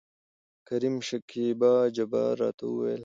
کريم: 0.67 0.95
شکيبا 1.07 1.73
جبار 1.95 2.33
راته 2.41 2.65
وايي. 2.75 2.99